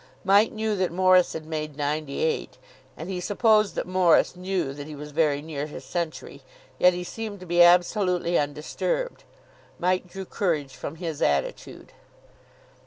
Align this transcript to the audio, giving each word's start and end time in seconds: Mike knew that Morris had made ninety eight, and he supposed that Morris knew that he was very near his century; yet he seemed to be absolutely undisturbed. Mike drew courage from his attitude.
Mike 0.23 0.51
knew 0.51 0.75
that 0.75 0.91
Morris 0.91 1.33
had 1.33 1.45
made 1.45 1.77
ninety 1.77 2.21
eight, 2.23 2.57
and 2.97 3.07
he 3.07 3.19
supposed 3.19 3.75
that 3.75 3.85
Morris 3.85 4.35
knew 4.35 4.73
that 4.73 4.87
he 4.87 4.95
was 4.95 5.11
very 5.11 5.43
near 5.43 5.67
his 5.67 5.85
century; 5.85 6.41
yet 6.79 6.95
he 6.95 7.03
seemed 7.03 7.39
to 7.39 7.45
be 7.45 7.61
absolutely 7.61 8.35
undisturbed. 8.35 9.25
Mike 9.77 10.07
drew 10.09 10.25
courage 10.25 10.75
from 10.75 10.95
his 10.95 11.21
attitude. 11.21 11.91